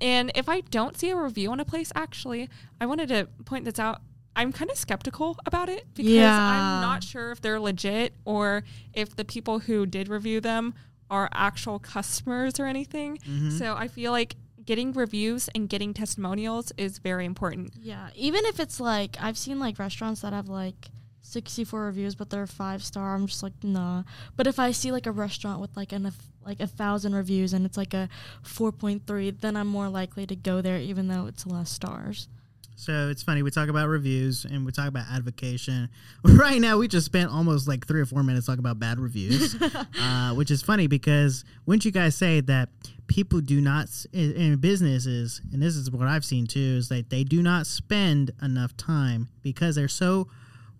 And 0.01 0.33
if 0.35 0.49
I 0.49 0.63
don't 0.63 0.97
see 0.99 1.11
a 1.11 1.17
review 1.17 1.51
on 1.53 1.61
a 1.61 1.67
place, 1.67 1.93
actually, 1.95 2.49
I 2.81 2.87
wanted 2.87 3.09
to 3.11 3.29
point 3.45 3.67
this 3.67 3.79
out. 3.79 4.01
I'm 4.35 4.53
kind 4.53 4.71
of 4.71 4.79
skeptical 4.79 5.37
about 5.45 5.69
it 5.69 5.85
because 5.93 6.13
Yeah. 6.13 6.35
I'm 6.41 6.81
not 6.81 7.05
sure 7.05 7.33
if 7.33 7.43
they're 7.43 7.61
legit 7.61 8.15
or 8.25 8.65
if 8.95 9.15
the 9.17 9.25
people 9.27 9.59
who 9.59 9.85
did 9.85 10.09
review 10.09 10.41
them 10.41 10.73
are 11.11 11.29
actual 11.33 11.79
customers 11.79 12.59
or 12.59 12.67
anything. 12.67 13.19
Mm-hmm. 13.19 13.51
So 13.51 13.75
I 13.77 13.89
feel 13.89 14.13
like 14.13 14.37
getting 14.65 14.93
reviews 14.93 15.49
and 15.55 15.69
getting 15.69 15.95
testimonials 15.95 16.73
is 16.77 16.99
very 16.99 17.25
important. 17.25 17.73
Yeah, 17.81 18.09
even 18.15 18.45
if 18.47 18.61
it's 18.61 18.81
like 18.81 19.17
I've 19.21 19.39
seen 19.39 19.59
like 19.59 19.79
restaurants 19.79 20.21
that 20.23 20.33
have 20.33 20.49
like 20.49 20.91
64 21.23 21.85
reviews, 21.85 22.15
but 22.15 22.31
they're 22.31 22.47
five 22.47 22.83
star. 22.83 23.15
I'm 23.15 23.27
just 23.27 23.43
like 23.43 23.53
nah. 23.63 24.03
But 24.37 24.47
if 24.47 24.59
I 24.59 24.73
see 24.73 24.93
like 24.93 25.07
a 25.07 25.13
restaurant 25.13 25.61
with 25.61 25.77
like 25.77 25.93
an 25.93 26.13
like 26.45 26.61
a 26.61 26.67
thousand 26.67 27.15
reviews 27.15 27.53
and 27.53 27.67
it's 27.67 27.77
like 27.77 27.93
a 27.93 28.09
4.3, 28.45 29.41
then 29.41 29.57
I'm 29.57 29.67
more 29.67 29.89
likely 29.89 30.27
to 30.27 30.37
go 30.37 30.61
there, 30.61 30.79
even 30.79 31.09
though 31.09 31.27
it's 31.27 31.47
less 31.47 31.71
stars. 31.71 32.29
So 32.77 33.09
it's 33.09 33.23
funny. 33.23 33.43
We 33.43 33.51
talk 33.51 33.69
about 33.69 33.89
reviews 33.89 34.45
and 34.45 34.65
we 34.67 34.71
talk 34.71 34.89
about 34.89 35.07
advocation. 35.11 35.89
Right 36.37 36.61
now, 36.61 36.77
we 36.77 36.87
just 36.87 37.07
spent 37.07 37.31
almost 37.31 37.67
like 37.67 37.87
three 37.87 38.01
or 38.01 38.05
four 38.05 38.23
minutes 38.23 38.47
talking 38.47 38.59
about 38.59 38.79
bad 38.79 39.01
reviews, 39.01 39.57
uh, 40.01 40.35
which 40.35 40.51
is 40.51 40.61
funny 40.61 40.87
because 40.87 41.45
wouldn't 41.65 41.85
you 41.85 41.91
guys 41.91 42.15
say 42.15 42.41
that 42.43 42.69
people 43.07 43.41
do 43.41 43.61
not 43.61 43.89
in, 44.13 44.33
in 44.35 44.57
businesses, 44.57 45.41
and 45.53 45.63
this 45.63 45.77
is 45.77 45.91
what 45.91 46.07
I've 46.07 46.25
seen 46.25 46.47
too, 46.47 46.77
is 46.79 46.89
that 46.91 47.09
they 47.09 47.25
do 47.25 47.43
not 47.43 47.67
spend 47.67 48.33
enough 48.43 48.77
time 48.77 49.29
because 49.43 49.77
they're 49.77 49.89
so 49.89 50.29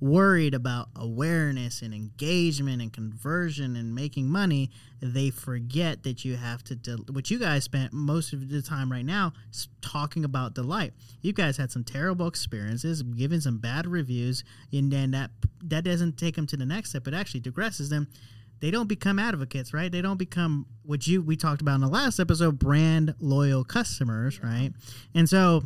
worried 0.01 0.55
about 0.55 0.89
awareness 0.95 1.81
and 1.83 1.95
engagement 1.95 2.83
and 2.83 2.93
conversion 2.93 3.77
and 3.77 3.95
making 3.95 4.29
money, 4.29 4.71
they 5.01 5.31
forget 5.31 6.03
that 6.03 6.25
you 6.25 6.37
have 6.37 6.63
to, 6.65 6.75
del- 6.75 7.05
what 7.11 7.31
you 7.31 7.39
guys 7.39 7.65
spent 7.65 7.93
most 7.93 8.33
of 8.33 8.49
the 8.49 8.63
time 8.63 8.93
right 8.93 9.05
now 9.05 9.33
talking 9.81 10.25
about 10.25 10.55
delight. 10.55 10.93
You 11.23 11.33
guys 11.33 11.57
had 11.57 11.71
some 11.71 11.85
terrible 11.85 12.27
experiences, 12.27 13.03
given 13.03 13.41
some 13.41 13.59
bad 13.59 13.87
reviews, 13.87 14.45
and 14.73 14.93
then 14.93 15.13
that 15.13 15.31
that 15.65 15.85
doesn't 15.85 16.17
take 16.17 16.37
them 16.37 16.47
to 16.49 16.57
the 16.57 16.67
next 16.67 16.91
step. 16.91 17.09
It 17.09 17.15
actually 17.15 17.41
digresses 17.41 17.89
them. 17.89 18.09
They 18.61 18.71
don't 18.71 18.89
become 18.89 19.19
advocates, 19.19 19.75
right? 19.75 19.93
They 19.93 20.01
don't 20.01 20.19
become 20.19 20.67
what 20.83 21.07
you 21.07 21.23
we 21.23 21.37
talked 21.37 21.61
about 21.61 21.77
in 21.77 21.81
the 21.83 21.89
last 21.89 22.19
episode, 22.19 22.59
brand 22.59 23.15
loyal 23.21 23.65
customers, 23.65 24.43
right? 24.43 24.73
And 25.15 25.29
so 25.29 25.63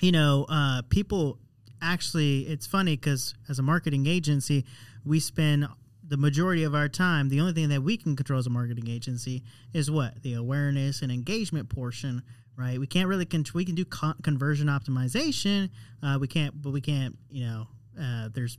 you 0.00 0.12
know, 0.12 0.46
uh, 0.48 0.82
people 0.88 1.38
actually, 1.82 2.42
it's 2.42 2.66
funny 2.66 2.96
because 2.96 3.34
as 3.48 3.58
a 3.58 3.62
marketing 3.62 4.06
agency, 4.06 4.64
we 5.04 5.20
spend 5.20 5.68
the 6.08 6.16
majority 6.16 6.62
of 6.62 6.74
our 6.74 6.88
time, 6.88 7.28
the 7.28 7.40
only 7.40 7.52
thing 7.52 7.68
that 7.68 7.82
we 7.82 7.96
can 7.96 8.14
control 8.14 8.38
as 8.38 8.46
a 8.46 8.50
marketing 8.50 8.88
agency 8.88 9.42
is 9.72 9.90
what? 9.90 10.22
The 10.22 10.34
awareness 10.34 11.02
and 11.02 11.10
engagement 11.10 11.68
portion, 11.68 12.22
right? 12.56 12.78
We 12.78 12.86
can't 12.86 13.08
really, 13.08 13.24
con- 13.24 13.44
we 13.54 13.64
can 13.64 13.74
do 13.74 13.84
con- 13.84 14.16
conversion 14.22 14.68
optimization. 14.68 15.70
Uh, 16.02 16.18
we 16.20 16.28
can't, 16.28 16.60
but 16.62 16.70
we 16.70 16.80
can't, 16.80 17.16
you 17.28 17.46
know, 17.46 17.66
uh, 18.00 18.28
there's 18.32 18.58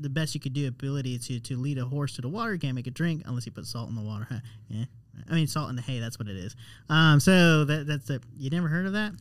the 0.00 0.08
best 0.10 0.34
you 0.34 0.40
could 0.40 0.52
do 0.52 0.68
ability 0.68 1.18
to 1.18 1.40
to 1.40 1.56
lead 1.56 1.78
a 1.78 1.84
horse 1.86 2.14
to 2.16 2.20
the 2.20 2.28
water. 2.28 2.52
You 2.52 2.60
can't 2.60 2.74
make 2.74 2.86
it 2.86 2.94
drink 2.94 3.22
unless 3.24 3.46
you 3.46 3.52
put 3.52 3.66
salt 3.66 3.88
in 3.88 3.94
the 3.94 4.02
water. 4.02 4.42
Yeah, 4.68 4.84
I 5.30 5.34
mean 5.34 5.46
salt 5.46 5.70
in 5.70 5.76
the 5.76 5.82
hay. 5.82 5.98
That's 6.00 6.18
what 6.18 6.28
it 6.28 6.36
is. 6.36 6.54
Um, 6.88 7.20
so 7.20 7.64
that 7.64 7.86
that's 7.86 8.06
the 8.06 8.22
you 8.36 8.50
never 8.50 8.68
heard 8.68 8.86
of 8.86 8.92
that? 8.92 9.12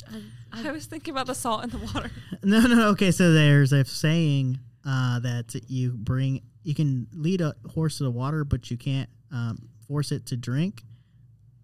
I 0.52 0.72
was 0.72 0.86
thinking 0.86 1.14
about 1.14 1.28
the 1.28 1.36
salt 1.36 1.64
in 1.64 1.70
the 1.70 1.78
water. 1.80 2.12
No, 2.44 2.62
no. 2.62 2.90
Okay, 2.90 3.12
so 3.12 3.34
there's 3.34 3.72
a 3.74 3.84
saying 3.86 4.60
uh, 4.86 5.20
that 5.20 5.56
you 5.68 5.92
bring, 5.92 6.42
you 6.64 6.76
can 6.76 7.08
lead 7.14 7.42
a 7.42 7.56
horse 7.74 7.98
to 7.98 8.04
the 8.04 8.12
water, 8.12 8.44
but 8.44 8.70
you 8.70 8.78
can't 8.78 9.10
um, 9.32 9.70
force 9.88 10.12
it 10.12 10.28
to 10.28 10.38
drink. 10.38 10.84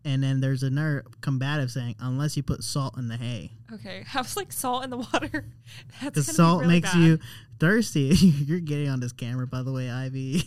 And 0.03 0.23
then 0.23 0.41
there's 0.41 0.63
another 0.63 1.05
combative 1.21 1.69
saying, 1.69 1.95
unless 1.99 2.35
you 2.35 2.41
put 2.41 2.63
salt 2.63 2.97
in 2.97 3.07
the 3.07 3.17
hay, 3.17 3.51
Okay, 3.73 4.03
I 4.13 4.17
was 4.17 4.35
like 4.35 4.51
salt 4.51 4.83
in 4.83 4.89
the 4.89 4.97
water. 4.97 5.45
That's 6.01 6.15
because 6.15 6.27
be 6.27 6.33
salt 6.33 6.61
really 6.61 6.73
makes 6.75 6.93
bad. 6.93 7.03
you 7.03 7.19
thirsty. 7.59 8.07
You're 8.15 8.59
getting 8.59 8.89
on 8.89 8.99
this 8.99 9.11
camera, 9.11 9.45
by 9.45 9.61
the 9.61 9.71
way, 9.71 9.89
Ivy. 9.91 10.41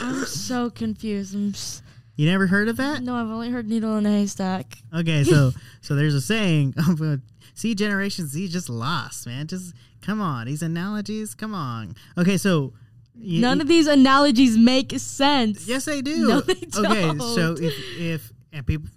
I'm 0.00 0.24
so 0.24 0.70
confused. 0.70 1.34
I'm 1.34 1.50
s 1.50 1.82
you 2.20 2.26
never 2.30 2.46
heard 2.46 2.68
of 2.68 2.76
that? 2.76 3.02
no, 3.02 3.14
I've 3.14 3.28
only 3.30 3.50
heard 3.50 3.68
needle 3.68 3.96
in 3.96 4.06
a 4.06 4.10
haystack. 4.10 4.78
Okay, 4.94 5.24
so 5.24 5.52
so 5.80 5.94
there's 5.94 6.14
a 6.14 6.20
saying. 6.20 6.74
I'm 6.76 7.22
see 7.54 7.74
Generation 7.74 8.26
Z 8.26 8.48
just 8.48 8.68
lost, 8.68 9.26
man. 9.26 9.46
Just 9.46 9.74
come 10.02 10.20
on, 10.20 10.46
these 10.46 10.62
analogies. 10.62 11.34
Come 11.34 11.54
on. 11.54 11.94
Okay, 12.18 12.36
so 12.36 12.72
you- 13.14 13.40
None 13.40 13.60
of 13.60 13.68
these 13.68 13.86
analogies 13.86 14.56
make 14.56 14.92
sense. 14.98 15.66
Yes, 15.66 15.84
they 15.84 16.02
do. 16.02 16.26
No, 16.28 16.40
they 16.40 16.52
Okay, 16.76 17.02
don't. 17.06 17.20
so 17.20 17.56
if 17.58 17.74
if 17.98 18.32
and 18.52 18.66
people, 18.66 18.88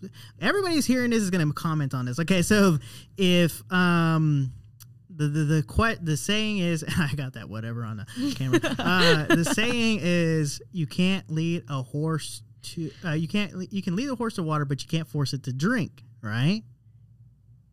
everybody's 0.42 0.86
hearing 0.86 1.12
this 1.12 1.22
is 1.22 1.30
going 1.30 1.46
to 1.48 1.54
comment 1.54 1.94
on 1.94 2.06
this. 2.06 2.20
Okay, 2.20 2.42
so 2.42 2.78
if 3.18 3.62
um. 3.72 4.52
The, 5.16 5.28
the 5.28 5.44
the 5.44 5.62
que- 5.64 6.04
the 6.04 6.18
saying 6.18 6.58
is 6.58 6.84
I 6.98 7.14
got 7.16 7.34
that 7.34 7.48
whatever 7.48 7.84
on 7.84 7.98
the 7.98 8.34
camera. 8.36 8.60
Uh, 8.80 9.36
the 9.36 9.46
saying 9.46 10.00
is 10.02 10.60
you 10.72 10.88
can't 10.88 11.30
lead 11.30 11.66
a 11.70 11.84
horse 11.84 12.42
to 12.64 12.92
uh, 13.06 13.12
you 13.12 13.28
can't 13.28 13.72
you 13.72 13.82
can 13.82 13.96
lead 13.96 14.10
a 14.10 14.16
horse 14.16 14.36
to 14.36 14.44
water, 14.44 14.66
but 14.66 14.82
you 14.82 14.88
can't 14.90 15.08
force 15.08 15.34
it 15.34 15.44
to 15.44 15.54
drink. 15.54 16.04
Right? 16.22 16.64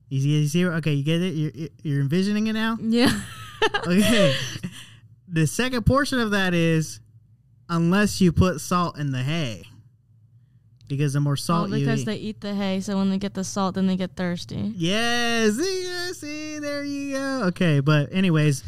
You 0.08 0.20
see, 0.20 0.28
you 0.40 0.48
see 0.48 0.66
okay, 0.66 0.92
you 0.94 1.04
get 1.04 1.22
it. 1.22 1.34
You're, 1.34 1.68
you're 1.82 2.00
envisioning 2.00 2.46
it 2.48 2.52
now. 2.54 2.76
Yeah. 2.80 3.10
Okay. 3.86 4.34
the 5.28 5.46
second 5.46 5.84
portion 5.84 6.18
of 6.18 6.30
that 6.30 6.54
is 6.54 6.98
unless 7.68 8.18
you 8.22 8.32
put 8.32 8.58
salt 8.60 8.98
in 8.98 9.12
the 9.12 9.22
hay. 9.22 9.64
Because 10.88 11.12
the 11.12 11.20
more 11.20 11.32
Well, 11.32 11.36
salt 11.36 11.68
you 11.70 11.80
because 11.80 12.00
eat. 12.00 12.06
they 12.06 12.16
eat 12.16 12.40
the 12.40 12.54
hay, 12.54 12.80
so 12.80 12.96
when 12.96 13.10
they 13.10 13.18
get 13.18 13.34
the 13.34 13.44
salt, 13.44 13.74
then 13.74 13.86
they 13.86 13.96
get 13.96 14.16
thirsty. 14.16 14.72
yes, 14.76 15.54
see, 15.56 15.84
yeah, 15.84 16.12
see, 16.12 16.58
there 16.58 16.82
you 16.84 17.12
go. 17.12 17.42
Okay, 17.48 17.80
but 17.80 18.08
anyways, 18.12 18.64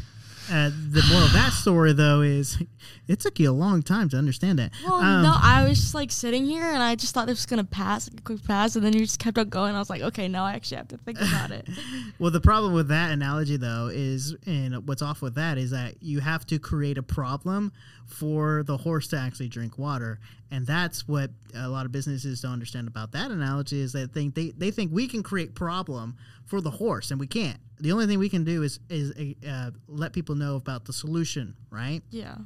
uh, 0.52 0.71
the 0.90 1.02
moral 1.11 1.25
of 1.26 1.32
that 1.32 1.52
story 1.52 1.92
though 1.92 2.21
is 2.21 2.62
it 3.09 3.21
took 3.21 3.38
you 3.40 3.50
a 3.50 3.52
long 3.52 3.82
time 3.82 4.09
to 4.11 4.16
understand 4.16 4.59
that. 4.59 4.73
Well, 4.85 4.94
Um, 5.00 5.23
no, 5.23 5.35
I 5.35 5.64
was 5.68 5.78
just 5.80 5.94
like 5.94 6.11
sitting 6.12 6.44
here 6.44 6.64
and 6.64 6.82
I 6.82 6.94
just 6.94 7.14
thought 7.14 7.28
it 7.28 7.32
was 7.32 7.47
gonna 7.47 7.64
pass, 7.64 8.11
like 8.11 8.21
a 8.21 8.23
quick 8.23 8.44
pass, 8.44 8.76
and 8.76 8.85
then 8.85 8.92
you 8.92 9.00
just 9.00 9.18
kept 9.18 9.38
on 9.38 9.49
going. 9.49 9.75
I 9.75 9.78
was 9.78 9.90
like, 9.90 10.02
okay, 10.02 10.28
now 10.28 10.44
I 10.44 10.52
actually 10.52 10.76
have 10.78 10.88
to 10.88 10.99
think 10.99 11.18
about 11.21 11.50
it. 11.50 11.68
Well, 12.18 12.30
the 12.30 12.40
problem 12.40 12.73
with 12.75 12.88
that 12.88 13.11
analogy, 13.11 13.56
though, 13.56 13.88
is, 13.92 14.37
and 14.47 14.87
what's 14.87 15.02
off 15.02 15.23
with 15.23 15.35
that 15.35 15.59
is 15.59 15.71
that 15.71 16.00
you 16.02 16.21
have 16.21 16.47
to 16.47 16.59
create 16.59 16.99
a 16.99 17.02
problem 17.02 17.73
for 18.12 18.62
the 18.62 18.76
horse 18.76 19.09
to 19.09 19.16
actually 19.16 19.49
drink 19.49 19.78
water, 19.78 20.21
and 20.50 20.66
that's 20.66 21.09
what 21.09 21.31
a 21.54 21.69
lot 21.69 21.87
of 21.87 21.92
businesses 21.92 22.40
don't 22.42 22.52
understand 22.52 22.88
about 22.88 23.12
that 23.12 23.31
analogy 23.31 23.81
is 23.81 23.92
that 23.92 24.12
they 24.12 24.23
think 24.23 24.35
they, 24.35 24.50
they 24.50 24.71
think 24.71 24.92
we 24.92 25.09
can 25.09 25.23
create 25.23 25.54
problem 25.54 26.16
for 26.45 26.61
the 26.61 26.71
horse, 26.71 27.11
and 27.11 27.19
we 27.19 27.26
can't. 27.26 27.59
The 27.81 27.92
only 27.92 28.07
thing 28.07 28.19
we 28.19 28.28
can 28.28 28.45
do 28.45 28.62
is 28.62 28.78
is 28.88 29.12
uh, 29.49 29.71
let 29.88 30.12
people 30.12 30.35
know 30.35 30.57
about 30.57 30.85
the 30.85 30.92
solution, 30.92 31.57
right? 31.71 32.02
Yeah. 32.11 32.37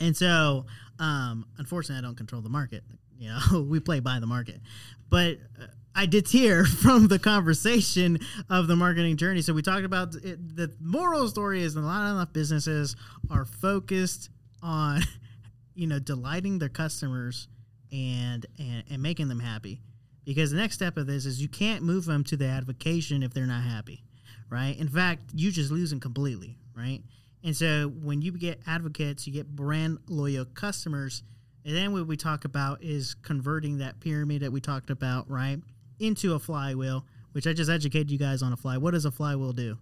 And 0.00 0.16
so, 0.16 0.66
um, 0.98 1.46
unfortunately, 1.58 1.98
I 1.98 2.02
don't 2.06 2.16
control 2.16 2.42
the 2.42 2.48
market. 2.48 2.82
You 3.18 3.28
know, 3.28 3.60
we 3.68 3.80
play 3.80 4.00
by 4.00 4.18
the 4.18 4.26
market. 4.26 4.60
But 5.08 5.38
uh, 5.60 5.66
I 5.94 6.06
did 6.06 6.28
hear 6.28 6.64
from 6.82 7.08
the 7.08 7.18
conversation 7.18 8.18
of 8.48 8.66
the 8.66 8.76
marketing 8.76 9.16
journey. 9.16 9.42
So 9.42 9.52
we 9.52 9.62
talked 9.62 9.84
about 9.84 10.14
it, 10.16 10.56
the 10.56 10.74
moral 10.80 11.28
story 11.28 11.62
is 11.62 11.76
a 11.76 11.80
lot 11.80 12.08
of 12.08 12.16
enough 12.16 12.32
businesses 12.32 12.96
are 13.30 13.44
focused 13.44 14.30
on, 14.62 15.02
you 15.74 15.86
know, 15.86 15.98
delighting 15.98 16.58
their 16.58 16.68
customers 16.68 17.48
and 17.90 18.46
and, 18.58 18.84
and 18.90 19.02
making 19.02 19.28
them 19.28 19.40
happy. 19.40 19.80
Because 20.24 20.50
the 20.50 20.56
next 20.56 20.74
step 20.74 20.96
of 20.96 21.06
this 21.06 21.26
is 21.26 21.42
you 21.42 21.48
can't 21.48 21.82
move 21.82 22.04
them 22.04 22.22
to 22.24 22.36
the 22.36 22.46
advocation 22.46 23.22
if 23.22 23.34
they're 23.34 23.46
not 23.46 23.64
happy, 23.64 24.04
right? 24.48 24.78
In 24.78 24.88
fact, 24.88 25.32
you 25.34 25.50
just 25.50 25.72
lose 25.72 25.90
them 25.90 25.98
completely, 25.98 26.58
right? 26.76 27.02
And 27.42 27.56
so 27.56 27.92
when 28.02 28.22
you 28.22 28.30
get 28.32 28.60
advocates, 28.66 29.26
you 29.26 29.32
get 29.32 29.48
brand 29.54 29.98
loyal 30.08 30.44
customers. 30.44 31.24
And 31.64 31.76
then 31.76 31.92
what 31.92 32.06
we 32.06 32.16
talk 32.16 32.44
about 32.44 32.82
is 32.82 33.14
converting 33.14 33.78
that 33.78 34.00
pyramid 34.00 34.42
that 34.42 34.52
we 34.52 34.60
talked 34.60 34.90
about, 34.90 35.28
right, 35.28 35.58
into 35.98 36.34
a 36.34 36.38
flywheel, 36.38 37.04
which 37.32 37.46
I 37.46 37.52
just 37.52 37.70
educated 37.70 38.10
you 38.10 38.18
guys 38.18 38.42
on 38.42 38.52
a 38.52 38.56
fly. 38.56 38.76
What 38.76 38.92
does 38.92 39.04
a 39.04 39.10
flywheel 39.10 39.52
do? 39.52 39.76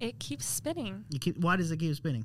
It 0.00 0.18
keeps 0.18 0.44
spinning. 0.44 1.04
You 1.10 1.18
keep, 1.18 1.38
why 1.38 1.56
does 1.56 1.70
it 1.70 1.78
keep 1.78 1.94
spinning? 1.96 2.24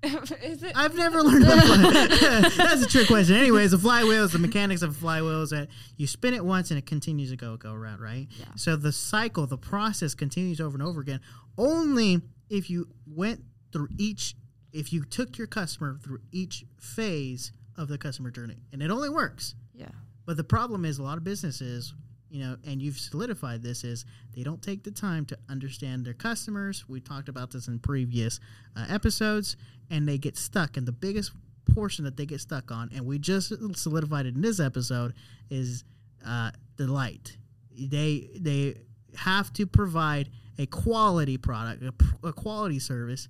Is 0.42 0.62
it? 0.62 0.72
I've 0.76 0.94
never 0.94 1.22
learned 1.22 1.44
about 1.44 1.64
fly. 1.64 2.48
That's 2.56 2.82
a 2.82 2.86
trick 2.86 3.08
question. 3.08 3.34
Anyways, 3.34 3.72
a 3.72 3.78
flywheel 3.78 4.24
is 4.24 4.32
the 4.32 4.38
mechanics 4.38 4.82
of 4.82 4.90
a 4.90 4.94
flywheel 4.94 5.42
is 5.42 5.50
that 5.50 5.68
you 5.96 6.06
spin 6.06 6.34
it 6.34 6.44
once 6.44 6.70
and 6.70 6.78
it 6.78 6.86
continues 6.86 7.30
to 7.30 7.36
go 7.36 7.56
go 7.56 7.72
around, 7.72 8.00
right? 8.00 8.28
Yeah. 8.38 8.46
So 8.54 8.76
the 8.76 8.92
cycle, 8.92 9.46
the 9.46 9.58
process 9.58 10.14
continues 10.14 10.60
over 10.60 10.76
and 10.76 10.86
over 10.86 11.00
again. 11.00 11.20
Only 11.56 12.20
if 12.48 12.70
you 12.70 12.88
went 13.06 13.42
through 13.72 13.88
each, 13.98 14.36
if 14.72 14.92
you 14.92 15.04
took 15.04 15.36
your 15.36 15.48
customer 15.48 15.98
through 16.00 16.20
each 16.30 16.64
phase 16.78 17.50
of 17.76 17.88
the 17.88 17.98
customer 17.98 18.30
journey, 18.30 18.58
and 18.72 18.82
it 18.82 18.92
only 18.92 19.08
works. 19.08 19.56
Yeah. 19.74 19.88
But 20.26 20.36
the 20.36 20.44
problem 20.44 20.84
is 20.84 20.98
a 20.98 21.02
lot 21.02 21.18
of 21.18 21.24
businesses, 21.24 21.92
you 22.30 22.44
know, 22.44 22.56
and 22.66 22.82
you've 22.82 22.98
solidified 22.98 23.62
this 23.62 23.84
is 23.84 24.04
they 24.34 24.42
don't 24.42 24.62
take 24.62 24.82
the 24.82 24.90
time 24.90 25.24
to 25.26 25.38
understand 25.48 26.04
their 26.04 26.14
customers. 26.14 26.84
We 26.88 27.00
talked 27.00 27.28
about 27.28 27.50
this 27.50 27.68
in 27.68 27.78
previous 27.78 28.40
uh, 28.76 28.86
episodes, 28.88 29.56
and 29.90 30.06
they 30.08 30.18
get 30.18 30.36
stuck. 30.36 30.76
And 30.76 30.86
the 30.86 30.92
biggest 30.92 31.32
portion 31.74 32.04
that 32.04 32.16
they 32.16 32.26
get 32.26 32.40
stuck 32.40 32.70
on, 32.70 32.90
and 32.94 33.06
we 33.06 33.18
just 33.18 33.52
solidified 33.76 34.26
it 34.26 34.34
in 34.34 34.42
this 34.42 34.60
episode, 34.60 35.14
is 35.50 35.84
uh, 36.26 36.50
delight. 36.76 37.36
They 37.78 38.28
they 38.38 38.76
have 39.16 39.52
to 39.54 39.66
provide 39.66 40.28
a 40.58 40.66
quality 40.66 41.38
product, 41.38 41.82
a 42.24 42.32
quality 42.32 42.78
service, 42.78 43.28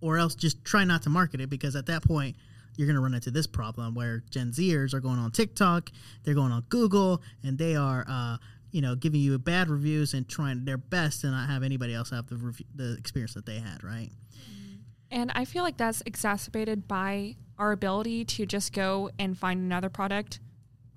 or 0.00 0.16
else 0.16 0.34
just 0.34 0.64
try 0.64 0.84
not 0.84 1.02
to 1.02 1.10
market 1.10 1.40
it 1.40 1.50
because 1.50 1.76
at 1.76 1.86
that 1.86 2.02
point 2.02 2.36
you're 2.76 2.86
going 2.86 2.96
to 2.96 3.02
run 3.02 3.14
into 3.14 3.30
this 3.30 3.46
problem 3.46 3.94
where 3.94 4.22
Gen 4.30 4.52
Zers 4.52 4.94
are 4.94 5.00
going 5.00 5.18
on 5.18 5.30
TikTok, 5.30 5.90
they're 6.24 6.34
going 6.34 6.52
on 6.52 6.64
Google, 6.68 7.22
and 7.42 7.58
they 7.58 7.76
are, 7.76 8.04
uh, 8.08 8.36
you 8.70 8.80
know, 8.80 8.94
giving 8.94 9.20
you 9.20 9.38
bad 9.38 9.68
reviews 9.68 10.14
and 10.14 10.28
trying 10.28 10.64
their 10.64 10.78
best 10.78 11.20
to 11.20 11.30
not 11.30 11.48
have 11.48 11.62
anybody 11.62 11.94
else 11.94 12.10
have 12.10 12.28
the 12.28 12.36
review, 12.36 12.66
the 12.74 12.96
experience 12.98 13.34
that 13.34 13.46
they 13.46 13.58
had, 13.58 13.84
right? 13.84 14.10
And 15.10 15.30
I 15.34 15.44
feel 15.44 15.62
like 15.62 15.76
that's 15.76 16.02
exacerbated 16.06 16.88
by 16.88 17.36
our 17.56 17.70
ability 17.70 18.24
to 18.24 18.46
just 18.46 18.72
go 18.72 19.10
and 19.18 19.38
find 19.38 19.60
another 19.60 19.88
product 19.88 20.40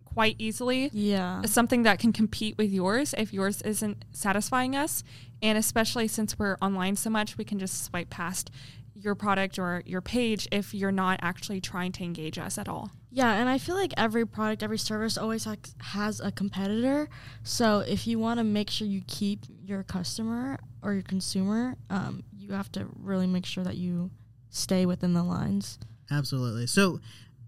quite 0.06 0.36
easily. 0.40 0.90
Yeah. 0.92 1.44
Something 1.44 1.84
that 1.84 2.00
can 2.00 2.12
compete 2.12 2.58
with 2.58 2.72
yours 2.72 3.14
if 3.16 3.32
yours 3.32 3.62
isn't 3.62 4.04
satisfying 4.12 4.76
us. 4.76 5.04
And 5.44 5.56
especially 5.56 6.08
since 6.08 6.40
we're 6.40 6.58
online 6.60 6.96
so 6.96 7.12
much, 7.12 7.38
we 7.38 7.44
can 7.44 7.60
just 7.60 7.84
swipe 7.84 8.10
past 8.10 8.50
your 9.00 9.16
product 9.16 9.60
or 9.60 9.84
your 9.86 10.02
page 10.02 10.48
if 10.52 10.74
you're 10.74 10.92
not 10.92 11.20
actually 11.22 11.62
trying 11.62 11.92
to 11.94 12.04
engage 12.04 12.38
us 12.38 12.58
at 12.58 12.68
all. 12.68 12.92
Yeah, 13.12 13.34
and 13.34 13.48
I 13.48 13.58
feel 13.58 13.76
like 13.76 13.94
every 13.98 14.26
product, 14.26 14.64
every 14.64 14.78
service 14.78 15.18
always 15.18 15.46
ha- 15.46 15.56
has 15.80 16.20
a 16.20 16.32
competitor. 16.32 17.10
So 17.44 17.80
if 17.80 18.08
you 18.08 18.20
want 18.20 18.40
to 18.40 18.44
make 18.44 18.70
sure 18.70 18.88
you 18.88 19.02
keep 19.08 19.46
your 19.64 19.84
customer 19.84 20.60
or 20.82 20.94
your 20.94 21.04
consumer, 21.04 21.76
um, 21.90 22.24
you 22.36 22.54
have 22.54 22.72
to 22.74 22.88
really 23.00 23.28
make 23.28 23.46
sure 23.46 23.64
that 23.64 23.78
you 23.78 24.12
stay 24.50 24.86
within 24.86 25.14
the 25.14 25.24
lines. 25.24 25.80
Absolutely. 26.12 26.68
So, 26.68 27.00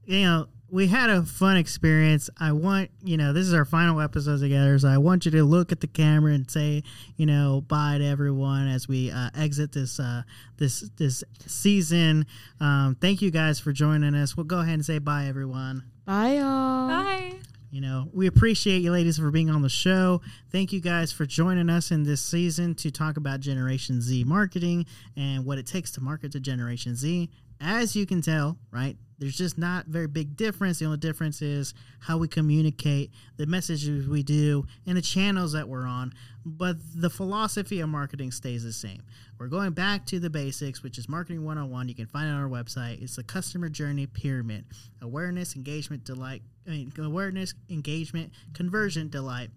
you 0.06 0.22
know, 0.22 0.48
we 0.72 0.88
had 0.88 1.10
a 1.10 1.24
fun 1.24 1.58
experience. 1.58 2.30
I 2.40 2.52
want, 2.52 2.92
you 3.04 3.18
know, 3.18 3.34
this 3.34 3.48
is 3.48 3.54
our 3.54 3.66
final 3.66 4.02
episode 4.02 4.40
together, 4.40 4.78
so 4.80 4.88
I 4.88 4.98
want 4.98 5.26
you 5.26 5.32
to 5.32 5.44
look 5.44 5.72
at 5.72 5.82
the 5.82 5.88
camera 5.88 6.34
and 6.34 6.50
say, 6.50 6.84
you 7.16 7.26
know, 7.26 7.62
bye 7.68 7.98
to 7.98 8.06
everyone 8.06 8.68
as 8.68 8.88
we 8.88 9.12
uh, 9.12 9.30
exit 9.36 9.72
this 9.72 10.00
uh, 10.00 10.24
this 10.58 10.90
this 10.98 11.24
season. 11.46 12.26
Um, 12.60 12.96
thank 13.00 13.22
you 13.22 13.32
guys 13.32 13.60
for 13.60 13.72
joining 13.72 14.16
us. 14.16 14.38
We'll 14.38 14.46
go 14.46 14.60
ahead 14.60 14.76
and 14.76 14.86
say 14.86 15.00
bye, 15.00 15.26
everyone. 15.26 15.84
Bye, 16.06 16.38
y'all. 16.38 16.88
Bye. 16.88 17.36
You 17.72 17.82
know, 17.82 18.10
we 18.14 18.26
appreciate 18.26 18.80
you 18.82 18.92
ladies 18.92 19.20
for 19.20 19.30
being 19.30 19.52
on 19.52 19.62
the 19.62 19.70
show. 19.70 20.22
Thank 20.52 20.74
you 20.74 20.80
guys 20.82 21.12
for 21.12 21.28
joining 21.28 21.70
us 21.70 21.92
in 21.92 22.04
this 22.04 22.22
season 22.22 22.74
to 22.76 22.90
talk 22.90 23.16
about 23.18 23.42
Generation 23.42 24.02
Z 24.02 24.24
marketing 24.24 24.88
and 25.16 25.46
what 25.46 25.60
it 25.60 25.68
takes 25.68 25.92
to 25.92 26.02
market 26.02 26.32
to 26.32 26.40
Generation 26.40 26.96
Z. 26.96 27.30
As 27.62 27.96
you 27.96 28.06
can 28.06 28.22
tell, 28.22 28.58
right, 28.72 28.96
there's 29.20 29.38
just 29.38 29.58
not 29.58 29.88
very 29.88 30.08
big 30.08 30.38
difference. 30.38 30.80
The 30.80 30.86
only 30.86 30.98
difference 30.98 31.42
is 31.42 31.74
how 32.00 32.18
we 32.18 32.30
communicate, 32.30 33.12
the 33.36 33.46
messages 33.46 34.08
we 34.08 34.24
do, 34.24 34.66
and 34.88 34.96
the 34.96 35.02
channels 35.02 35.52
that 35.52 35.68
we're 35.68 35.86
on. 35.86 36.14
But 36.46 36.78
the 36.96 37.10
philosophy 37.10 37.82
of 37.82 37.90
marketing 37.90 38.32
stays 38.32 38.64
the 38.64 38.72
same. 38.72 39.04
We're 39.38 39.48
going 39.48 39.72
back 39.72 40.06
to 40.08 40.20
the 40.20 40.30
basics, 40.30 40.84
which 40.84 40.98
is 40.98 41.10
marketing 41.10 41.44
101. 41.44 41.90
You 41.90 41.96
can 41.96 42.06
find 42.06 42.30
it 42.30 42.34
on 42.34 42.42
our 42.42 42.50
website. 42.50 43.02
It's 43.02 43.18
the 43.18 43.24
customer 43.24 43.68
journey 43.68 44.08
pyramid 44.08 44.66
awareness, 45.02 45.56
engagement, 45.56 46.06
delight. 46.06 46.42
I 46.66 46.72
mean, 46.72 46.94
awareness, 46.98 47.54
engagement, 47.70 48.32
conversion, 48.54 49.10
delight, 49.10 49.50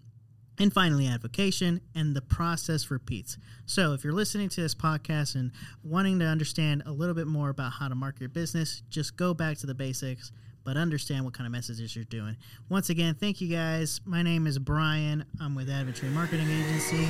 and 0.58 0.72
finally 0.72 1.06
advocation 1.06 1.80
and 1.94 2.14
the 2.14 2.20
process 2.20 2.90
repeats. 2.90 3.38
So 3.66 3.92
if 3.94 4.04
you're 4.04 4.12
listening 4.12 4.48
to 4.50 4.60
this 4.60 4.74
podcast 4.74 5.34
and 5.34 5.52
wanting 5.82 6.18
to 6.18 6.26
understand 6.26 6.82
a 6.86 6.92
little 6.92 7.14
bit 7.14 7.26
more 7.26 7.50
about 7.50 7.72
how 7.72 7.88
to 7.88 7.94
market 7.94 8.20
your 8.20 8.28
business 8.28 8.82
just 8.90 9.16
go 9.16 9.34
back 9.34 9.58
to 9.58 9.66
the 9.66 9.74
basics 9.74 10.32
but 10.64 10.76
understand 10.76 11.24
what 11.24 11.34
kind 11.34 11.44
of 11.44 11.52
messages 11.52 11.96
you're 11.96 12.04
doing. 12.04 12.36
Once 12.68 12.88
again 12.88 13.14
thank 13.14 13.40
you 13.40 13.48
guys. 13.48 14.00
My 14.04 14.22
name 14.22 14.46
is 14.46 14.58
brian. 14.58 15.24
I'm 15.40 15.54
with 15.54 15.68
adventure 15.68 16.06
marketing 16.06 16.48
agency 16.48 17.08